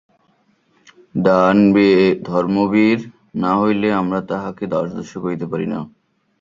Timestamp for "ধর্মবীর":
2.27-2.99